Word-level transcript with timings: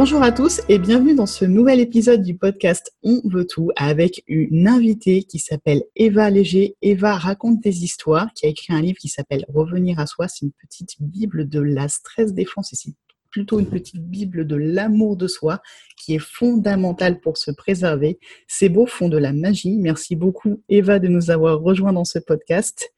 Bonjour 0.00 0.22
à 0.22 0.30
tous 0.30 0.60
et 0.68 0.78
bienvenue 0.78 1.16
dans 1.16 1.26
ce 1.26 1.44
nouvel 1.44 1.80
épisode 1.80 2.22
du 2.22 2.36
podcast 2.36 2.92
On 3.02 3.20
veut 3.24 3.48
tout 3.48 3.72
avec 3.74 4.22
une 4.28 4.68
invitée 4.68 5.24
qui 5.24 5.40
s'appelle 5.40 5.82
Eva 5.96 6.30
Léger. 6.30 6.76
Eva 6.82 7.16
raconte 7.16 7.60
des 7.60 7.82
histoires, 7.82 8.32
qui 8.32 8.46
a 8.46 8.48
écrit 8.48 8.72
un 8.72 8.80
livre 8.80 8.98
qui 9.00 9.08
s'appelle 9.08 9.44
Revenir 9.48 9.98
à 9.98 10.06
soi. 10.06 10.28
C'est 10.28 10.46
une 10.46 10.52
petite 10.52 11.02
bible 11.02 11.48
de 11.48 11.58
la 11.58 11.88
stress 11.88 12.32
défense 12.32 12.70
ici 12.70 12.94
plutôt 13.30 13.58
une 13.58 13.68
petite 13.68 14.00
bible 14.00 14.46
de 14.46 14.56
l'amour 14.56 15.16
de 15.16 15.26
soi 15.26 15.60
qui 15.98 16.14
est 16.14 16.18
fondamentale 16.18 17.20
pour 17.20 17.36
se 17.36 17.50
préserver. 17.50 18.18
Ces 18.46 18.68
beaux 18.68 18.86
font 18.86 19.08
de 19.08 19.18
la 19.18 19.32
magie. 19.32 19.76
Merci 19.76 20.16
beaucoup 20.16 20.62
Eva 20.68 20.98
de 20.98 21.08
nous 21.08 21.30
avoir 21.30 21.60
rejoints 21.60 21.92
dans 21.92 22.06
ce 22.06 22.20
podcast. 22.20 22.94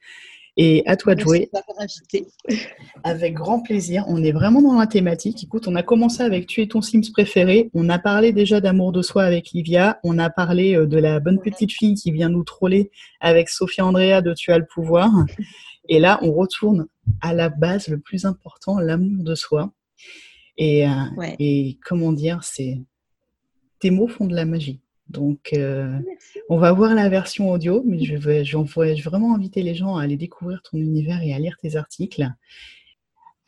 Et 0.62 0.82
à 0.84 0.94
toi 0.94 1.14
de 1.14 1.20
jouer. 1.20 1.50
Avec 3.02 3.32
grand 3.32 3.62
plaisir. 3.62 4.04
On 4.08 4.22
est 4.22 4.32
vraiment 4.32 4.60
dans 4.60 4.78
la 4.78 4.86
thématique. 4.86 5.42
Écoute, 5.42 5.66
on 5.66 5.74
a 5.74 5.82
commencé 5.82 6.22
avec 6.22 6.46
Tu 6.46 6.60
es 6.60 6.66
ton 6.66 6.82
Sims 6.82 7.12
préféré. 7.14 7.70
On 7.72 7.88
a 7.88 7.98
parlé 7.98 8.32
déjà 8.32 8.60
d'amour 8.60 8.92
de 8.92 9.00
soi 9.00 9.22
avec 9.22 9.52
Livia. 9.52 9.98
On 10.04 10.18
a 10.18 10.28
parlé 10.28 10.76
euh, 10.76 10.86
de 10.86 10.98
la 10.98 11.18
bonne 11.18 11.40
petite 11.40 11.72
fille 11.72 11.94
qui 11.94 12.12
vient 12.12 12.28
nous 12.28 12.44
troller 12.44 12.90
avec 13.20 13.48
Sophia 13.48 13.86
Andrea 13.86 14.20
de 14.20 14.34
Tu 14.34 14.52
as 14.52 14.58
le 14.58 14.66
pouvoir. 14.66 15.10
Et 15.88 15.98
là, 15.98 16.18
on 16.20 16.30
retourne 16.30 16.88
à 17.22 17.32
la 17.32 17.48
base, 17.48 17.88
le 17.88 17.98
plus 17.98 18.26
important, 18.26 18.78
l'amour 18.78 19.24
de 19.24 19.34
soi. 19.34 19.72
Et, 20.58 20.86
euh, 20.86 20.90
et 21.38 21.78
comment 21.86 22.12
dire, 22.12 22.44
c'est 22.44 22.82
tes 23.78 23.90
mots 23.90 24.08
font 24.08 24.26
de 24.26 24.34
la 24.34 24.44
magie. 24.44 24.82
Donc, 25.10 25.50
euh, 25.54 25.98
on 26.48 26.58
va 26.58 26.72
voir 26.72 26.94
la 26.94 27.08
version 27.08 27.50
audio, 27.50 27.82
mais 27.84 28.04
je 28.04 28.14
vais, 28.14 28.44
je 28.44 28.56
vais 28.56 28.94
vraiment 29.02 29.34
inviter 29.34 29.62
les 29.62 29.74
gens 29.74 29.96
à 29.96 30.04
aller 30.04 30.16
découvrir 30.16 30.62
ton 30.62 30.78
univers 30.78 31.20
et 31.22 31.34
à 31.34 31.38
lire 31.40 31.56
tes 31.60 31.74
articles. 31.74 32.30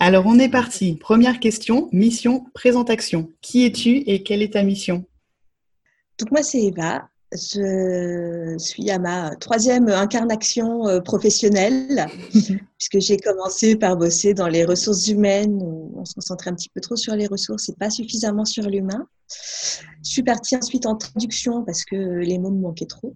Alors, 0.00 0.27
on 0.27 0.41
est 0.41 0.48
parti. 0.48 0.97
Première 0.97 1.39
question, 1.39 1.89
mission, 1.92 2.47
présentation. 2.53 3.31
Qui 3.41 3.64
es-tu 3.64 3.98
et 3.98 4.25
quelle 4.25 4.42
est 4.42 4.55
ta 4.55 4.64
mission? 4.64 5.05
Donc, 6.19 6.33
moi, 6.33 6.42
c'est 6.42 6.61
Eva. 6.61 7.09
Je 7.34 8.56
suis 8.58 8.91
à 8.91 8.98
ma 8.98 9.34
troisième 9.36 9.88
incarnation 9.88 10.86
euh, 10.86 11.00
professionnelle, 11.00 12.06
puisque 12.78 12.98
j'ai 12.98 13.16
commencé 13.16 13.75
par 13.75 13.97
bosser 13.97 14.34
dans 14.34 14.48
les 14.48 14.66
ressources 14.66 15.08
humaines, 15.08 15.58
où 15.62 15.92
on 15.97 16.05
se 16.05 16.14
concentrait 16.14 16.50
un 16.50 16.55
petit 16.55 16.69
peu 16.69 16.80
trop 16.83 16.97
sur 16.97 17.16
les 17.16 17.27
ressources 17.27 17.70
et 17.70 17.75
pas 17.75 17.88
suffisamment 17.88 18.44
sur 18.44 18.64
l'humain. 18.64 19.06
Je 20.05 20.10
suis 20.10 20.22
partie 20.22 20.56
ensuite 20.56 20.84
en 20.84 20.97
traduction 20.97 21.64
parce 21.64 21.84
que 21.84 21.97
les 21.97 22.38
mots 22.38 22.50
me 22.50 22.60
manquaient 22.60 22.86
trop. 22.86 23.14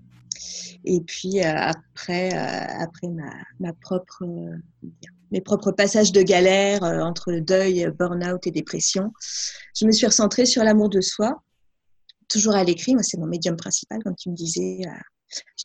Et 0.87 1.01
puis 1.01 1.41
euh, 1.41 1.53
après, 1.55 2.33
euh, 2.33 2.83
après 2.83 3.09
ma, 3.09 3.33
ma 3.61 3.75
propre, 3.75 4.25
mes 5.31 5.43
propres 5.43 5.73
passages 5.73 6.13
de 6.13 6.23
galère 6.23 6.83
entre 6.85 7.35
deuil, 7.35 7.87
burn-out 7.99 8.47
et 8.47 8.51
dépression, 8.51 9.13
je 9.79 9.85
me 9.85 9.93
suis 9.93 10.07
recentrée 10.07 10.47
sur 10.47 10.65
l'amour 10.65 10.89
de 10.89 11.03
soi 11.03 11.43
toujours 12.29 12.55
à 12.55 12.65
l'écrit. 12.65 12.95
Moi, 12.95 13.03
c'est 13.03 13.19
mon 13.19 13.27
médium 13.27 13.57
principal. 13.57 14.03
Comme 14.03 14.17
tu 14.17 14.31
me 14.31 14.35
disais, 14.35 14.81
euh, 14.87 14.91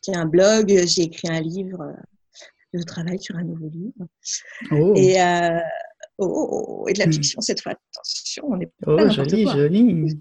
j'ai 0.04 0.14
un 0.14 0.26
blog, 0.26 0.68
j'ai 0.86 1.02
écrit 1.02 1.28
un 1.28 1.40
livre, 1.40 1.82
euh, 1.82 1.92
je 2.72 2.82
travaille 2.82 3.20
sur 3.20 3.36
un 3.36 3.44
nouveau 3.44 3.68
livre. 3.68 4.06
Oh. 4.70 4.94
Et, 4.96 5.20
euh, 5.20 5.58
oh, 6.18 6.26
oh, 6.26 6.66
oh, 6.84 6.88
et 6.88 6.92
de 6.92 6.98
la 6.98 7.06
hmm. 7.06 7.12
fiction 7.12 7.40
cette 7.40 7.62
fois. 7.62 7.72
Attention, 7.72 8.44
on 8.48 8.60
est 8.60 8.70
pas 8.80 9.04
Oh, 9.04 9.10
joli, 9.10 9.46
joli. 9.46 10.20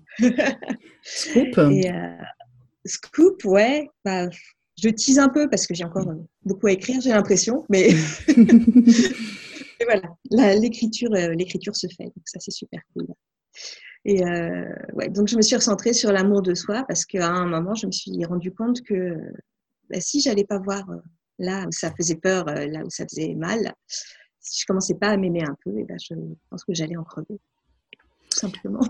scoop. 1.03 1.57
Et, 1.71 1.91
scoop, 2.85 3.45
ouais. 3.45 3.87
Bah, 4.03 4.27
je 4.81 4.89
tease 4.89 5.19
un 5.19 5.29
peu 5.29 5.49
parce 5.49 5.67
que 5.67 5.73
j'ai 5.73 5.83
encore 5.83 6.11
beaucoup 6.43 6.67
à 6.67 6.71
écrire, 6.71 6.99
j'ai 7.01 7.11
l'impression, 7.11 7.65
mais 7.69 7.89
voilà, 9.85 10.55
l'écriture, 10.55 11.11
l'écriture 11.11 11.75
se 11.75 11.87
fait, 11.87 12.05
donc 12.05 12.23
ça 12.25 12.39
c'est 12.39 12.51
super 12.51 12.79
cool. 12.93 13.07
Et 14.05 14.25
euh, 14.25 14.65
ouais, 14.93 15.09
donc 15.09 15.27
je 15.27 15.35
me 15.35 15.41
suis 15.41 15.55
recentrée 15.55 15.93
sur 15.93 16.11
l'amour 16.11 16.41
de 16.41 16.55
soi 16.55 16.83
parce 16.87 17.05
qu'à 17.05 17.29
un 17.29 17.45
moment, 17.45 17.75
je 17.75 17.85
me 17.85 17.91
suis 17.91 18.25
rendu 18.25 18.51
compte 18.51 18.81
que 18.81 19.15
bah, 19.89 20.01
si 20.01 20.21
j'allais 20.21 20.45
pas 20.45 20.57
voir 20.57 20.89
euh, 20.89 20.97
là 21.37 21.65
où 21.67 21.71
ça 21.71 21.91
faisait 21.95 22.15
peur, 22.15 22.47
euh, 22.47 22.65
là 22.67 22.83
où 22.83 22.89
ça 22.89 23.05
faisait 23.07 23.35
mal, 23.35 23.73
si 24.39 24.61
je 24.61 24.65
commençais 24.65 24.95
pas 24.95 25.09
à 25.09 25.17
m'aimer 25.17 25.43
un 25.43 25.55
peu, 25.63 25.77
et 25.77 25.83
ben 25.83 25.97
je 25.99 26.15
pense 26.49 26.63
que 26.63 26.73
j'allais 26.73 26.97
en 26.97 27.03
crever, 27.03 27.39
tout 28.29 28.39
simplement. 28.39 28.81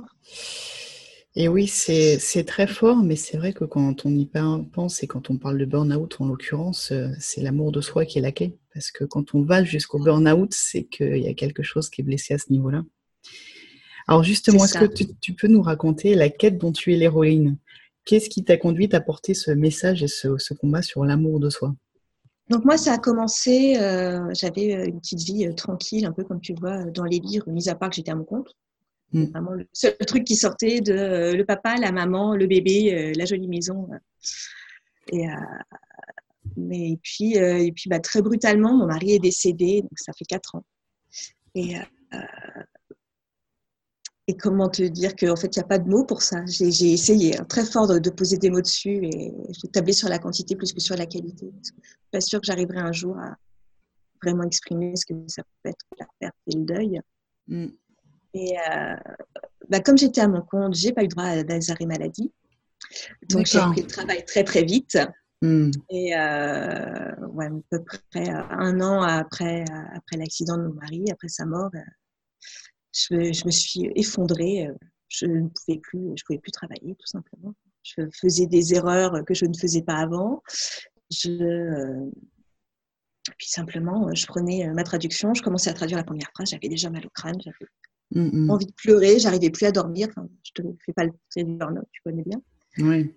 Et 1.36 1.48
oui, 1.48 1.68
c'est 1.68 2.46
très 2.46 2.68
fort, 2.68 3.04
mais 3.04 3.16
c'est 3.16 3.38
vrai 3.38 3.54
que 3.54 3.64
quand 3.64 4.06
on 4.06 4.14
y 4.14 4.26
pense 4.26 5.02
et 5.02 5.08
quand 5.08 5.30
on 5.30 5.38
parle 5.38 5.58
de 5.58 5.66
burn-out, 5.66 6.18
en 6.20 6.26
l'occurrence, 6.26 6.92
c'est 7.20 7.42
l'amour 7.42 7.72
de 7.72 7.80
soi 7.80 8.06
qui 8.06 8.20
est 8.20 8.22
la 8.22 8.34
clé. 8.34 8.58
Parce 8.74 8.92
que 8.92 9.06
quand 9.06 9.34
on 9.34 9.42
va 9.42 9.64
jusqu'au 9.64 10.00
burn-out, 10.00 10.54
c'est 10.54 10.84
qu'il 10.84 11.20
y 11.20 11.30
a 11.30 11.34
quelque 11.34 11.64
chose 11.64 11.90
qui 11.90 12.02
est 12.02 12.04
blessé 12.04 12.34
à 12.34 12.38
ce 12.38 12.52
niveau-là. 12.52 12.84
Alors 14.12 14.24
justement, 14.24 14.66
est-ce 14.66 14.78
que 14.78 15.14
tu, 15.22 15.34
peux 15.34 15.48
nous 15.48 15.62
raconter 15.62 16.16
la 16.16 16.30
quête 16.30 16.58
dont 16.58 16.74
tu 16.74 16.94
es 16.94 16.98
l'héroïne? 16.98 17.58
Qu'est-ce 18.04 18.30
qui 18.30 18.44
t'a 18.44 18.58
conduit 18.58 18.90
à 18.92 19.00
porter 19.00 19.34
ce 19.34 19.52
message 19.52 20.04
et 20.04 20.10
ce, 20.10 20.54
combat 20.54 20.82
sur 20.82 21.06
l'amour 21.06 21.40
de 21.40 21.50
soi? 21.50 21.74
Donc 22.50 22.66
moi, 22.66 22.78
ça 22.78 22.92
a 22.92 22.98
commencé, 22.98 23.78
euh, 23.80 24.28
j'avais 24.34 24.76
euh, 24.76 24.86
une 24.88 25.00
petite 25.00 25.22
vie 25.22 25.48
euh, 25.48 25.54
tranquille, 25.54 26.06
un 26.06 26.12
peu 26.12 26.26
comme 26.26 26.42
tu 26.42 26.54
vois 26.60 26.84
dans 26.84 27.06
les 27.06 27.20
livres, 27.20 27.50
mis 27.50 27.70
à 27.70 27.76
part 27.76 27.90
que 27.90 27.96
j'étais 27.96 28.12
à 28.12 28.16
mon 28.16 28.26
compte. 28.26 28.54
Hmm. 29.14 29.28
Vraiment 29.28 29.52
le 29.52 29.66
seul 29.72 29.96
truc 30.06 30.26
qui 30.26 30.36
sortait 30.36 30.82
de 30.82 31.34
le 31.34 31.46
papa, 31.46 31.76
la 31.78 31.94
maman, 31.94 32.36
le 32.36 32.48
bébé, 32.48 33.14
la 33.16 33.24
jolie 33.24 33.48
maison. 33.48 33.88
Et, 35.14 35.26
mais, 36.58 37.00
puis, 37.02 37.36
et 37.36 37.72
puis 37.72 37.90
bah, 37.90 38.02
très 38.02 38.22
brutalement, 38.22 38.76
mon 38.76 38.88
mari 38.88 39.14
est 39.14 39.20
décédé, 39.20 39.84
donc 39.84 39.98
ça 39.98 40.12
fait 40.12 40.26
quatre 40.26 40.56
ans. 40.56 40.66
Et 41.56 41.76
et 44.32 44.38
comment 44.38 44.70
te 44.70 44.82
dire 44.82 45.14
qu'en 45.18 45.36
fait, 45.36 45.54
il 45.54 45.60
n'y 45.60 45.64
a 45.64 45.68
pas 45.68 45.78
de 45.78 45.90
mots 45.90 46.06
pour 46.06 46.22
ça? 46.22 46.46
J'ai 46.46 46.94
essayé 46.94 47.38
hein, 47.38 47.44
très 47.44 47.66
fort 47.66 47.86
de, 47.86 48.10
poser 48.10 48.38
des 48.38 48.50
mots 48.50 48.62
dessus 48.62 49.02
et 49.04 49.34
je 49.50 49.68
tablais 49.68 49.92
sur 49.92 50.08
la 50.08 50.20
quantité 50.20 50.56
plus 50.56 50.72
que 50.72 50.80
sur 50.80 50.96
la 50.96 51.06
qualité. 51.06 51.52
je 51.52 51.58
ne 51.58 51.64
suis 51.64 51.74
pas 52.12 52.22
sûre 52.22 52.40
que 52.40 52.46
j'arriverai 52.46 52.80
un 52.80 52.94
jour 52.94 53.18
à 53.20 53.36
vraiment 54.24 54.44
exprimer 54.44 54.96
ce 54.96 55.06
que 55.06 55.14
ça 55.28 55.44
peut 55.62 55.70
être 55.70 55.86
la 56.00 56.06
perte 56.18 56.36
et 56.48 56.56
le 56.56 56.64
deuil. 56.64 57.02
Mm. 57.48 57.68
Et 58.36 58.56
euh, 58.58 58.96
bah, 59.68 59.82
comme 59.82 59.98
j'étais 59.98 60.22
à 60.22 60.30
mon 60.30 60.42
compte, 60.44 60.76
j'ai 60.76 60.94
pas 60.94 61.04
eu 61.04 61.10
droit 61.10 61.26
à 61.26 61.36
et 61.36 61.86
maladie. 61.86 62.32
Donc 63.30 63.48
j'ai 63.48 63.60
repris 63.60 63.82
le 63.82 63.88
travail 63.88 64.24
très 64.24 64.46
très 64.46 64.64
vite. 64.64 64.98
Mm. 65.42 65.72
Et 65.90 66.16
euh, 66.16 67.28
ouais, 67.32 67.48
à 67.48 67.50
peu 67.70 67.84
près 68.12 68.30
un 68.30 68.80
an 68.80 69.02
après, 69.02 69.66
après 69.94 70.16
l'accident 70.16 70.56
de 70.56 70.68
mon 70.68 70.74
mari, 70.76 71.04
après 71.12 71.28
sa 71.28 71.46
mort, 71.46 71.72
euh, 73.12 73.34
je, 73.34 73.46
me 73.46 73.52
suis 73.52 73.90
effondrée. 73.96 74.68
Euh, 74.68 74.74
je 75.08 75.26
ne 75.26 75.48
pouvais 75.50 75.80
plus, 75.80 76.12
je 76.16 76.24
pouvais 76.26 76.40
plus 76.40 76.52
travailler 76.52 76.96
tout 76.96 77.08
simplement. 77.08 77.54
Je 77.84 78.02
faisais 78.20 78.46
des 78.46 78.74
erreurs 78.74 79.26
que 79.26 79.34
je 79.34 79.46
ne 79.46 79.54
faisais 79.54 79.82
pas 79.82 79.96
avant. 79.96 80.42
Je, 81.12 81.30
euh, 81.30 82.12
puis 83.38 83.50
simplement, 83.50 84.14
je 84.14 84.26
prenais 84.26 84.68
euh, 84.68 84.74
ma 84.74 84.84
traduction, 84.84 85.34
je 85.34 85.42
commençais 85.42 85.70
à 85.70 85.74
traduire 85.74 85.98
la 85.98 86.04
première 86.04 86.30
phrase, 86.34 86.50
j'avais 86.52 86.70
déjà 86.70 86.90
mal 86.90 87.06
au 87.06 87.10
crâne, 87.10 87.38
j'avais 87.42 88.30
mm, 88.30 88.50
envie 88.50 88.66
de 88.66 88.74
pleurer, 88.74 89.20
j'arrivais 89.20 89.50
plus 89.50 89.66
à 89.66 89.72
dormir. 89.72 90.08
Enfin, 90.10 90.28
je 90.44 90.64
ne 90.64 90.72
fais 90.86 90.94
pas 90.94 91.06
le 91.06 91.12
burn-out, 91.44 91.86
tu 91.92 92.02
connais 92.04 92.24
bien. 92.24 92.42
Oui. 92.78 93.14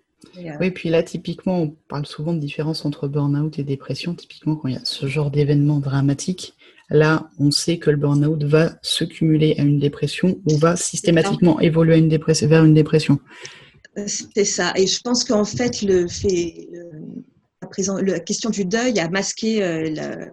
Oui, 0.59 0.71
puis 0.71 0.89
là, 0.89 1.03
typiquement, 1.03 1.61
on 1.61 1.69
parle 1.87 2.05
souvent 2.05 2.33
de 2.33 2.39
différence 2.39 2.83
entre 2.83 3.07
burn-out 3.07 3.59
et 3.59 3.63
dépression. 3.63 4.15
Typiquement, 4.15 4.55
quand 4.55 4.69
il 4.69 4.73
y 4.73 4.77
a 4.77 4.83
ce 4.83 5.05
genre 5.05 5.29
d'événement 5.29 5.79
dramatique, 5.79 6.54
Là, 6.89 7.29
on 7.39 7.49
sait 7.49 7.79
que 7.79 7.89
le 7.89 7.97
burn-out 7.97 8.43
va 8.43 8.77
se 8.81 9.03
cumuler 9.03 9.55
à 9.57 9.63
une 9.63 9.79
dépression 9.79 10.39
ou 10.45 10.57
va 10.57 10.75
systématiquement 10.75 11.59
évoluer 11.59 11.97
une 11.97 12.09
dépression, 12.09 12.47
vers 12.47 12.63
une 12.63 12.75
dépression. 12.75 13.19
C'est 14.07 14.45
ça. 14.45 14.73
Et 14.75 14.87
je 14.87 14.99
pense 15.01 15.23
qu'en 15.23 15.45
fait, 15.45 15.81
le 15.81 16.07
fait, 16.07 16.67
la, 17.61 18.19
question 18.19 18.49
du 18.49 18.65
deuil 18.65 18.99
a 18.99 19.09
masqué 19.09 19.63
euh, 19.63 20.31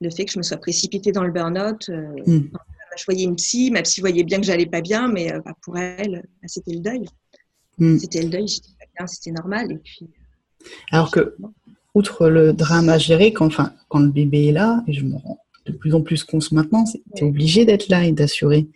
le, 0.00 0.10
fait 0.10 0.24
que 0.24 0.32
je 0.32 0.38
me 0.38 0.42
sois 0.42 0.58
précipitée 0.58 1.12
dans 1.12 1.24
le 1.24 1.32
burn-out. 1.32 1.88
Euh, 1.88 2.12
hmm. 2.26 2.50
Je 2.96 3.04
voyais 3.06 3.24
une 3.24 3.36
psy, 3.36 3.70
ma 3.70 3.82
psy 3.82 4.00
voyait 4.00 4.22
bien 4.22 4.38
que 4.38 4.46
j'allais 4.46 4.66
pas 4.66 4.80
bien, 4.80 5.08
mais 5.08 5.32
euh, 5.32 5.40
bah, 5.44 5.52
pour 5.62 5.78
elle, 5.78 6.22
bah, 6.42 6.46
c'était 6.46 6.72
le 6.72 6.80
deuil. 6.80 7.04
Hmm. 7.78 7.98
C'était 7.98 8.22
le 8.22 8.28
deuil, 8.28 8.46
j'étais 8.46 8.68
pas 8.78 8.86
bien, 8.98 9.06
c'était 9.06 9.32
normal. 9.32 9.72
Et 9.72 9.78
puis, 9.78 10.10
Alors 10.90 11.10
que, 11.10 11.36
outre 11.94 12.28
le 12.28 12.52
drame 12.52 12.88
à 12.88 12.98
gérer, 12.98 13.32
quand, 13.32 13.46
enfin, 13.46 13.72
quand 13.88 14.00
le 14.00 14.10
bébé 14.10 14.48
est 14.48 14.52
là, 14.52 14.82
et 14.86 14.92
je 14.92 15.04
me 15.04 15.16
rends 15.16 15.43
de 15.66 15.72
plus 15.72 15.94
en 15.94 16.02
plus 16.02 16.24
qu'on 16.24 16.40
se 16.40 16.54
maintenant, 16.54 16.84
tu 17.16 17.24
es 17.24 17.26
obligé 17.26 17.64
d'être 17.64 17.88
là 17.88 18.04
et 18.04 18.12
d'assurer. 18.12 18.68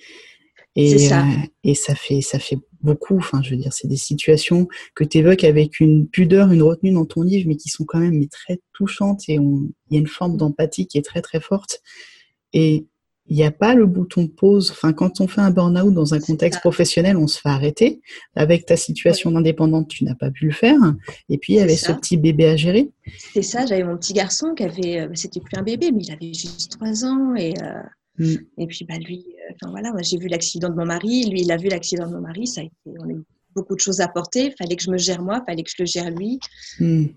Et 0.77 0.99
ça. 0.99 1.23
Euh, 1.23 1.33
et 1.65 1.75
ça 1.75 1.95
fait, 1.95 2.21
ça 2.21 2.39
fait 2.39 2.59
beaucoup. 2.83 3.17
Enfin, 3.19 3.43
je 3.43 3.51
veux 3.51 3.57
dire, 3.57 3.73
c'est 3.73 3.89
des 3.89 3.97
situations 3.97 4.69
que 4.95 5.05
tu 5.05 5.19
évoques 5.19 5.45
avec 5.45 5.81
une 5.81 6.07
pudeur, 6.07 6.53
une 6.53 6.63
retenue 6.63 6.93
dans 6.93 7.05
ton 7.05 7.23
livre, 7.23 7.49
mais 7.49 7.57
qui 7.57 7.69
sont 7.69 7.85
quand 7.85 7.99
même 7.99 8.27
très 8.29 8.61
touchantes 8.73 9.29
et 9.29 9.35
il 9.35 9.71
y 9.91 9.97
a 9.97 10.01
une 10.01 10.07
forme 10.07 10.37
d'empathie 10.37 10.87
qui 10.87 10.99
est 10.99 11.03
très 11.03 11.21
très 11.21 11.41
forte. 11.41 11.81
Et 12.53 12.87
il 13.29 13.37
n'y 13.37 13.45
a 13.45 13.51
pas 13.51 13.75
le 13.75 13.87
bouton 13.87 14.27
pause. 14.27 14.71
Enfin, 14.71 14.93
quand 14.93 15.21
on 15.21 15.29
fait 15.29 15.43
un 15.43 15.51
burn-out 15.51 15.93
dans 15.93 16.15
un 16.15 16.21
contexte 16.21 16.61
professionnel, 16.61 17.17
on 17.17 17.27
se 17.27 17.39
fait 17.39 17.51
arrêter. 17.51 18.01
Avec 18.35 18.65
ta 18.65 18.77
situation 18.77 19.31
d'indépendante, 19.31 19.89
tu 19.89 20.05
n'as 20.05 20.15
pas 20.15 20.31
pu 20.31 20.47
le 20.47 20.53
faire. 20.53 20.79
Et 21.29 21.37
puis, 21.37 21.55
il 21.55 21.57
y 21.57 21.61
avait 21.61 21.77
ce 21.77 21.93
petit 21.93 22.17
bébé 22.17 22.47
à 22.47 22.57
gérer. 22.57 22.91
C'est 23.35 23.43
ça, 23.43 23.67
j'avais 23.67 23.85
mon 23.85 23.99
petit 23.99 24.15
garçon 24.15 24.55
qui 24.55 24.65
avait, 24.65 25.01
euh, 25.01 25.09
c'était 25.15 25.41
plus 25.41 25.59
un 25.59 25.63
bébé, 25.63 25.93
mais 25.93 26.03
il 26.05 26.13
avait 26.13 26.33
juste 26.33 26.73
trois 26.73 27.05
ans. 27.05 27.35
Et, 27.37 27.55
euh, 27.63 27.83
mm. 28.19 28.37
et 28.59 28.67
puis, 28.67 28.87
bah, 28.87 28.97
lui, 28.97 29.27
euh, 29.29 29.55
enfin 29.55 29.71
voilà, 29.71 29.93
j'ai 30.01 30.19
vu 30.19 30.29
l'accident 30.29 30.71
de 30.71 30.75
mon 30.75 30.87
mari, 30.87 31.29
lui 31.29 31.43
il 31.43 31.53
a 31.53 31.57
vu 31.57 31.69
l'accident 31.69 32.07
de 32.07 32.15
mon 32.15 32.21
mari, 32.21 32.47
ça 32.47 32.63
a 32.63 32.65
été, 32.65 32.99
on 32.99 33.09
a 33.09 33.13
eu 33.13 33.25
beaucoup 33.55 33.75
de 33.75 33.81
choses 33.81 34.01
à 34.01 34.09
porter. 34.09 34.47
Il 34.47 34.55
fallait 34.59 34.77
que 34.77 34.83
je 34.83 34.91
me 34.91 34.99
gère 34.99 35.23
moi, 35.23 35.43
il 35.43 35.51
fallait 35.51 35.63
que 35.63 35.71
je 35.71 35.83
le 35.83 35.87
gère 35.87 36.11
lui, 36.11 36.39
il 36.81 36.87
hmm. 36.87 37.09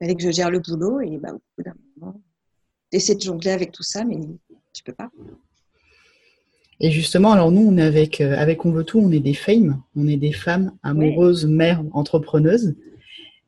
fallait 0.00 0.14
que 0.14 0.22
je 0.22 0.30
gère 0.30 0.50
le 0.50 0.60
boulot 0.60 1.00
et 1.00 1.18
bah, 1.18 1.30
au 1.32 1.40
bout 1.56 1.64
d'un 1.64 1.74
moment, 1.96 2.20
d'essayer 2.92 3.16
de 3.16 3.22
jongler 3.22 3.50
avec 3.50 3.72
tout 3.72 3.82
ça, 3.82 4.04
mais 4.04 4.18
tu 4.72 4.82
peux 4.82 4.92
pas. 4.92 5.10
Et 6.80 6.90
justement, 6.90 7.32
alors 7.32 7.52
nous, 7.52 7.62
on 7.62 7.76
est 7.78 7.82
avec, 7.82 8.20
euh, 8.20 8.36
avec 8.36 8.64
On 8.64 8.72
veut 8.72 8.84
tout, 8.84 8.98
on 8.98 9.12
est 9.12 9.20
des 9.20 9.34
femmes, 9.34 9.80
on 9.94 10.08
est 10.08 10.16
des 10.16 10.32
femmes 10.32 10.76
amoureuses, 10.82 11.46
mères, 11.46 11.82
entrepreneuses. 11.92 12.74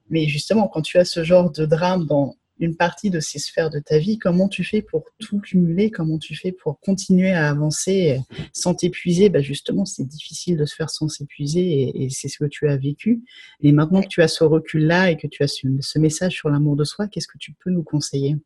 Mais 0.09 0.27
justement, 0.29 0.69
quand 0.69 0.83
tu 0.83 0.99
as 0.99 1.05
ce 1.05 1.25
genre 1.25 1.51
de 1.51 1.67
drame 1.67 2.07
dans 2.07 2.37
une 2.61 2.77
partie 2.77 3.11
de 3.11 3.19
ces 3.19 3.41
sphères 3.41 3.71
de 3.71 3.81
ta 3.81 3.99
vie, 3.99 4.19
comment 4.19 4.49
tu 4.49 4.63
fais 4.63 4.83
pour 4.83 5.05
tout 5.19 5.41
cumuler? 5.41 5.91
Comment 5.91 6.19
tu 6.19 6.37
fais 6.37 6.53
pour 6.53 6.79
continuer 6.79 7.33
à 7.33 7.51
avancer 7.51 8.21
sans 8.53 8.75
t'épuiser? 8.75 9.29
Bah 9.29 9.41
Justement, 9.41 9.85
c'est 9.85 10.05
difficile 10.05 10.57
de 10.57 10.65
se 10.65 10.77
faire 10.77 10.91
sans 10.91 11.09
s'épuiser 11.09 11.91
et, 12.05 12.11
c'est 12.11 12.29
ce 12.29 12.39
que 12.39 12.49
tu 12.49 12.69
as 12.69 12.77
vécu. 12.77 13.25
Et 13.61 13.73
maintenant 13.73 14.03
que 14.03 14.09
tu 14.09 14.23
as 14.23 14.29
ce 14.29 14.45
recul-là 14.45 15.11
et 15.11 15.17
que 15.17 15.27
tu 15.27 15.43
as 15.43 15.49
ce 15.49 15.99
message 15.99 16.35
sur 16.35 16.49
l'amour 16.51 16.77
de 16.77 16.85
soi, 16.85 17.09
qu'est-ce 17.09 17.29
que 17.29 17.39
tu 17.39 17.53
peux 17.55 17.71
nous 17.71 17.83
conseiller? 17.83 18.37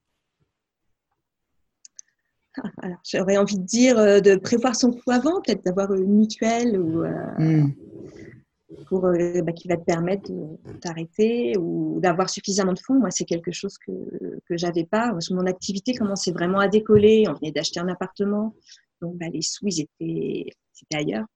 J'aurais 3.04 3.36
envie 3.36 3.58
de 3.58 3.64
dire 3.64 3.98
euh, 3.98 4.20
de 4.20 4.36
prévoir 4.36 4.76
son 4.76 4.92
coup 4.92 5.10
avant, 5.10 5.40
peut-être 5.40 5.64
d'avoir 5.64 5.92
une 5.94 6.18
mutuelle 6.18 6.78
ou, 6.78 7.02
euh, 7.02 7.12
hmm. 7.38 7.74
pour, 8.88 9.06
euh, 9.06 9.42
bah, 9.42 9.52
qui 9.52 9.68
va 9.68 9.76
te 9.76 9.84
permettre 9.84 10.30
de 10.30 10.78
t'arrêter 10.80 11.56
ou 11.58 12.00
d'avoir 12.00 12.30
suffisamment 12.30 12.72
de 12.72 12.80
fonds. 12.80 12.98
Moi, 12.98 13.10
c'est 13.10 13.24
quelque 13.24 13.52
chose 13.52 13.76
que, 13.78 13.92
que 14.48 14.56
j'avais 14.56 14.84
pas. 14.84 15.12
Mon 15.30 15.46
activité 15.46 15.94
commençait 15.94 16.32
vraiment 16.32 16.58
à 16.58 16.68
décoller. 16.68 17.24
On 17.28 17.34
venait 17.34 17.52
d'acheter 17.52 17.80
un 17.80 17.88
appartement. 17.88 18.54
Donc, 19.00 19.16
bah, 19.16 19.26
les 19.32 19.42
sous, 19.42 19.66
ils 19.66 19.82
étaient, 19.82 20.50
ailleurs. 20.94 21.26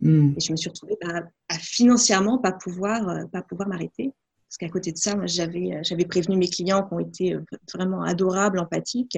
Hmm. 0.00 0.32
Et 0.36 0.40
je 0.40 0.52
me 0.52 0.56
suis 0.56 0.70
retrouvée 0.70 0.96
bah, 1.02 1.22
à 1.48 1.54
financièrement 1.54 2.38
pas 2.38 2.52
pouvoir, 2.52 3.28
pas 3.30 3.42
pouvoir 3.42 3.68
m'arrêter. 3.68 4.12
Parce 4.48 4.56
qu'à 4.56 4.68
côté 4.68 4.90
de 4.90 4.96
ça, 4.96 5.14
j'avais, 5.26 5.78
j'avais 5.84 6.04
prévenu 6.04 6.36
mes 6.36 6.48
clients 6.48 6.82
qui 6.82 6.94
ont 6.94 6.98
été 6.98 7.36
vraiment 7.72 8.02
adorables, 8.02 8.58
empathiques. 8.58 9.16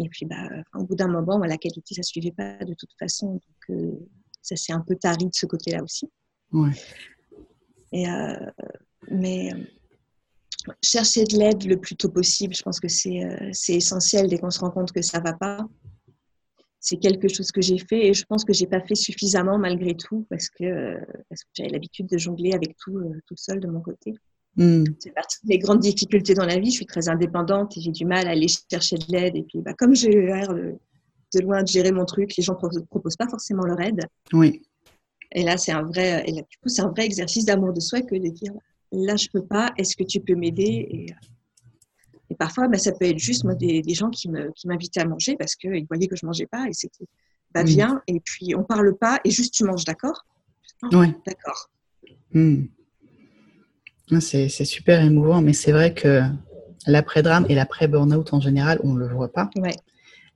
Et 0.00 0.08
puis, 0.08 0.24
bah, 0.24 0.48
au 0.74 0.84
bout 0.84 0.94
d'un 0.94 1.08
moment, 1.08 1.38
la 1.38 1.58
qualité, 1.58 1.94
ça 1.94 2.00
ne 2.00 2.04
suivait 2.04 2.32
pas 2.32 2.56
de 2.64 2.72
toute 2.74 2.90
façon. 2.98 3.34
Donc, 3.34 3.42
euh, 3.70 3.92
ça 4.40 4.56
s'est 4.56 4.72
un 4.72 4.80
peu 4.80 4.96
tari 4.96 5.26
de 5.26 5.34
ce 5.34 5.44
côté-là 5.44 5.82
aussi. 5.82 6.08
Ouais. 6.52 6.72
Et, 7.92 8.08
euh, 8.08 8.50
mais 9.10 9.52
euh, 9.52 10.72
chercher 10.82 11.24
de 11.24 11.36
l'aide 11.36 11.64
le 11.64 11.78
plus 11.78 11.96
tôt 11.96 12.08
possible, 12.08 12.54
je 12.54 12.62
pense 12.62 12.80
que 12.80 12.88
c'est 12.88 13.44
essentiel 13.68 14.28
dès 14.28 14.38
qu'on 14.38 14.50
se 14.50 14.60
rend 14.60 14.70
compte 14.70 14.90
que 14.90 15.02
ça 15.02 15.18
ne 15.18 15.24
va 15.24 15.34
pas. 15.34 15.68
C'est 16.82 16.96
quelque 16.96 17.28
chose 17.28 17.52
que 17.52 17.60
j'ai 17.60 17.76
fait 17.76 18.06
et 18.06 18.14
je 18.14 18.24
pense 18.24 18.42
que 18.42 18.54
je 18.54 18.62
n'ai 18.62 18.70
pas 18.70 18.80
fait 18.80 18.94
suffisamment 18.94 19.58
malgré 19.58 19.94
tout 19.94 20.26
parce 20.30 20.48
que, 20.48 20.96
parce 21.28 21.44
que 21.44 21.50
j'avais 21.52 21.68
l'habitude 21.68 22.06
de 22.06 22.16
jongler 22.16 22.54
avec 22.54 22.74
tout 22.78 22.98
tout 23.26 23.36
seul 23.36 23.60
de 23.60 23.66
mon 23.66 23.82
côté. 23.82 24.14
Hmm. 24.56 24.84
C'est 24.98 25.14
partie 25.14 25.38
des 25.44 25.58
grandes 25.58 25.80
difficultés 25.80 26.34
dans 26.34 26.44
la 26.44 26.58
vie. 26.58 26.70
Je 26.70 26.76
suis 26.76 26.86
très 26.86 27.08
indépendante 27.08 27.76
et 27.76 27.80
j'ai 27.80 27.92
du 27.92 28.04
mal 28.04 28.26
à 28.26 28.30
aller 28.30 28.48
chercher 28.48 28.96
de 28.96 29.04
l'aide. 29.08 29.36
Et 29.36 29.42
puis, 29.42 29.60
bah, 29.60 29.74
comme 29.74 29.94
j'ai 29.94 30.10
l'air 30.10 30.52
de, 30.52 31.40
loin 31.40 31.62
de 31.62 31.68
gérer 31.68 31.92
mon 31.92 32.04
truc, 32.04 32.36
les 32.36 32.42
gens 32.42 32.58
ne 32.60 32.80
proposent 32.80 33.16
pas 33.16 33.28
forcément 33.28 33.64
leur 33.64 33.80
aide. 33.80 34.02
Oui. 34.32 34.62
Et 35.32 35.44
là, 35.44 35.56
c'est 35.56 35.72
un 35.72 35.82
vrai, 35.82 36.24
et 36.26 36.32
là, 36.32 36.42
du 36.42 36.58
coup, 36.58 36.68
c'est 36.68 36.82
un 36.82 36.88
vrai 36.88 37.04
exercice 37.04 37.44
d'amour 37.44 37.72
de 37.72 37.80
soi 37.80 38.00
que 38.02 38.16
de 38.16 38.28
dire 38.28 38.52
là, 38.92 39.16
je 39.16 39.28
peux 39.32 39.44
pas. 39.44 39.72
Est-ce 39.78 39.96
que 39.96 40.04
tu 40.04 40.20
peux 40.20 40.34
m'aider? 40.34 40.88
Et, 40.90 41.06
et, 42.30 42.34
parfois, 42.34 42.68
bah, 42.68 42.78
ça 42.78 42.92
peut 42.92 43.06
être 43.06 43.18
juste 43.18 43.44
moi 43.44 43.54
des, 43.54 43.82
des 43.82 43.94
gens 43.94 44.10
qui 44.10 44.28
m'invitaient 44.28 45.00
qui 45.00 45.06
à 45.06 45.08
manger 45.08 45.36
parce 45.36 45.54
qu'ils 45.54 45.86
voyaient 45.86 46.08
que 46.08 46.16
je 46.16 46.26
mangeais 46.26 46.46
pas 46.46 46.66
et 46.68 46.72
c'était 46.72 47.06
bah, 47.52 47.64
viens 47.64 48.00
et 48.06 48.20
puis 48.20 48.54
on 48.54 48.62
parle 48.62 48.96
pas 48.96 49.20
et 49.24 49.30
juste 49.30 49.54
tu 49.54 49.64
manges, 49.64 49.84
d'accord? 49.84 50.24
Oui. 50.92 51.08
D'accord. 51.26 51.70
Hmm. 52.32 52.66
C'est 54.18 54.48
super 54.64 55.02
émouvant, 55.02 55.40
mais 55.40 55.52
c'est 55.52 55.72
vrai 55.72 55.94
que 55.94 56.22
l'après-drame 56.86 57.46
et 57.48 57.54
l'après-burnout 57.54 58.32
en 58.32 58.40
général, 58.40 58.80
on 58.82 58.94
ne 58.94 58.98
le 58.98 59.08
voit 59.08 59.32
pas. 59.32 59.50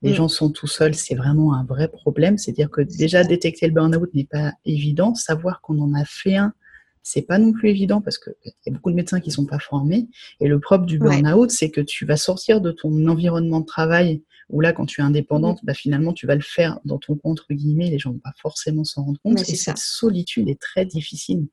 Les 0.02 0.12
mm. 0.12 0.14
gens 0.14 0.28
sont 0.28 0.50
tout 0.50 0.66
seuls, 0.66 0.94
c'est 0.94 1.14
vraiment 1.14 1.54
un 1.54 1.64
vrai 1.64 1.88
problème. 1.88 2.38
C'est-à-dire 2.38 2.70
que 2.70 2.82
déjà 2.82 3.24
détecter 3.24 3.66
le 3.66 3.72
burn-out 3.72 4.12
n'est 4.14 4.28
pas 4.30 4.52
évident. 4.64 5.14
Savoir 5.14 5.60
qu'on 5.60 5.78
en 5.80 5.94
a 5.94 6.04
fait 6.04 6.36
un, 6.36 6.52
c'est 7.02 7.22
pas 7.22 7.38
non 7.38 7.52
plus 7.52 7.70
évident 7.70 8.00
parce 8.00 8.18
qu'il 8.18 8.34
y 8.66 8.70
a 8.70 8.72
beaucoup 8.72 8.90
de 8.90 8.96
médecins 8.96 9.20
qui 9.20 9.30
sont 9.30 9.46
pas 9.46 9.58
formés. 9.58 10.08
Et 10.40 10.48
le 10.48 10.60
propre 10.60 10.86
du 10.86 10.98
burn-out, 10.98 11.50
c'est 11.50 11.70
que 11.70 11.80
tu 11.80 12.06
vas 12.06 12.16
sortir 12.16 12.60
de 12.60 12.70
ton 12.70 13.06
environnement 13.08 13.60
de 13.60 13.66
travail 13.66 14.22
où 14.50 14.60
là, 14.60 14.72
quand 14.72 14.86
tu 14.86 15.00
es 15.00 15.04
indépendante, 15.04 15.60
bah, 15.64 15.74
finalement, 15.74 16.12
tu 16.12 16.26
vas 16.26 16.34
le 16.34 16.42
faire 16.42 16.78
dans 16.84 16.98
ton 16.98 17.16
compte, 17.16 17.40
entre 17.40 17.54
guillemets, 17.54 17.90
les 17.90 17.98
gens 17.98 18.12
vont 18.12 18.18
pas 18.18 18.34
forcément 18.40 18.84
s'en 18.84 19.04
rendre 19.04 19.20
compte. 19.22 19.40
et 19.40 19.54
cette 19.54 19.78
solitude 19.78 20.48
est 20.48 20.60
très 20.60 20.84
difficile. 20.84 21.46